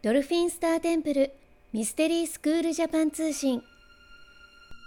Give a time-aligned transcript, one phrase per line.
[0.00, 1.32] ドルフィンスターテンプル
[1.72, 3.64] ミステリースクールジャパン通信。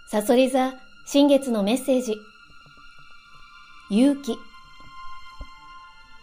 [0.10, 0.74] サソリ座
[1.06, 2.16] 新月のメッセージ。
[3.90, 4.38] 勇気。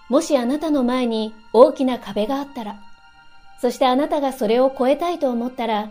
[0.09, 2.81] もしあなたの前に大きな壁があったら
[3.61, 5.91] そしてあなたがそれを越えたいと思ったら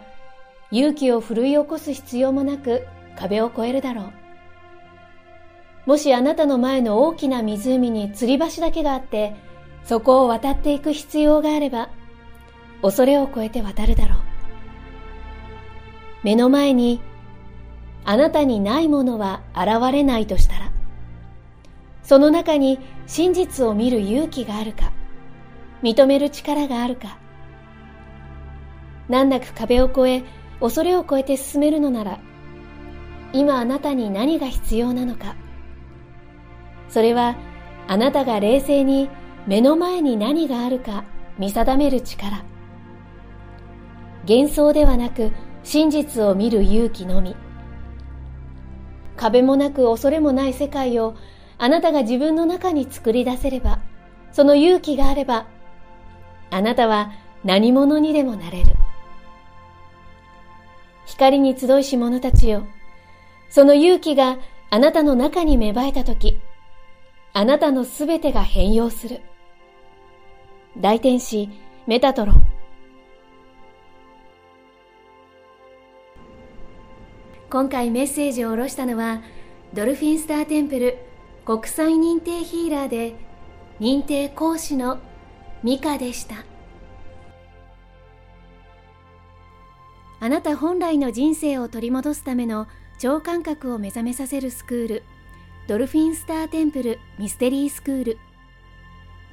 [0.72, 4.06] 勇気を奮い起こす必要もなく壁を越えるだろ
[5.86, 5.90] う。
[5.90, 9.36] もしあなたの前の大きな湖に吊り橋だけがあって、
[9.86, 11.90] そこを渡っていく必要があれば、
[12.82, 14.18] 恐れを超えて渡るだろう。
[16.24, 17.02] 目の前に、
[18.06, 20.72] あなたにないものは現れないとしたら、
[22.04, 24.92] その中に真実を見る勇気があるか、
[25.84, 27.18] 認める力があるか、
[29.10, 30.24] 難なく壁を越え、
[30.60, 32.20] 恐れを超えて進めるのなら、
[33.34, 35.36] 今あなたに何が必要なのか、
[36.90, 37.36] それは
[37.88, 39.10] あなたが冷静に
[39.46, 41.04] 目の前に何があるか
[41.38, 42.44] 見定める力。
[44.28, 45.32] 幻想ではなく
[45.64, 47.36] 真実を見る勇気のみ。
[49.16, 51.16] 壁もなく恐れもない世界を
[51.58, 53.80] あなたが自分の中に作り出せれば、
[54.32, 55.48] その勇気があれば、
[56.52, 57.12] あなたは
[57.44, 58.74] 何者にでもなれる。
[61.06, 62.68] 光に集いし者たちよ。
[63.50, 64.38] その勇気が
[64.70, 66.38] あなたの中に芽生えたとき、
[67.32, 69.22] あなたのすべてが変容する。
[70.78, 71.50] 大天使
[71.88, 72.57] メタトロン
[77.50, 79.22] 今回メッセージを下ろしたのは
[79.74, 80.98] ドルフィンスターテンプル
[81.46, 83.16] 国際認定ヒーラーで
[83.80, 85.00] 認定講師の
[85.64, 86.44] ミカでした。
[90.20, 92.68] あなた本来の人生を取り戻すための
[93.00, 95.04] 超感覚を目覚めさせるスクール
[95.68, 98.18] ドルフィンスターテンプルミステリースクール。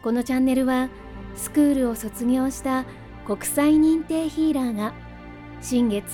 [0.05, 0.89] このチャンネルは
[1.35, 2.85] スクールを卒業した
[3.27, 4.93] 国際認定ヒーラーが
[5.61, 6.05] 新月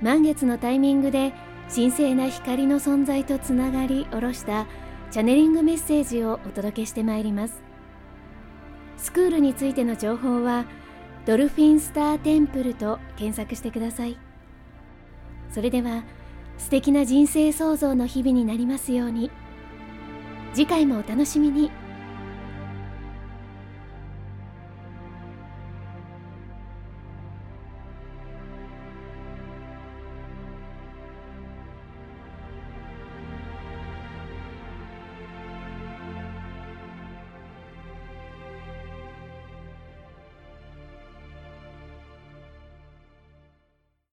[0.00, 1.34] 満月のタイミングで
[1.74, 4.66] 神聖な光の存在とつながり下ろした
[5.10, 7.62] チャネリングメッセージをお届けしてまいります
[8.96, 10.64] スクールについての情報は
[11.26, 14.18] ドルフィンスターテンプルと検索してください
[15.50, 16.04] それでは
[16.60, 19.30] 素敵な人生創造の日々になりますように。
[20.52, 21.70] 次回もお楽しみに。